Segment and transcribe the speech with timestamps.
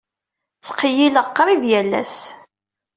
[0.57, 2.17] Ttqeyyileɣ qrib yal ass.